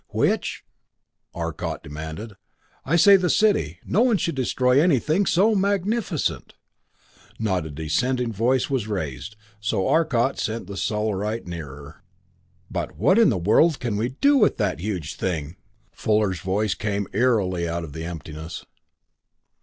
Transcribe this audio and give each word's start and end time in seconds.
"Which?" 0.09 0.63
Arcot 1.35 1.83
demanded. 1.83 2.33
"I 2.83 2.95
say 2.95 3.17
the 3.17 3.29
city. 3.29 3.79
No 3.85 4.01
one 4.01 4.17
should 4.17 4.33
destroy 4.33 4.81
anything 4.81 5.27
so 5.27 5.53
magnificent." 5.53 6.55
Not 7.37 7.67
a 7.67 7.69
dissenting 7.69 8.33
voice 8.33 8.67
was 8.67 8.87
raised, 8.87 9.35
so 9.59 9.87
Arcot 9.87 10.39
sent 10.39 10.65
the 10.65 10.75
Solarite 10.75 11.45
nearer. 11.45 12.01
"But 12.71 12.97
what 12.97 13.19
in 13.19 13.29
the 13.29 13.37
world 13.37 13.79
can 13.79 13.95
we 13.95 14.09
do 14.09 14.39
to 14.43 14.51
that 14.55 14.79
huge 14.79 15.17
thing?" 15.17 15.57
Fuller's 15.91 16.39
voice 16.39 16.73
came 16.73 17.05
eerily 17.13 17.69
out 17.69 17.83
of 17.83 17.93
the 17.93 18.03
emptiness. 18.03 18.65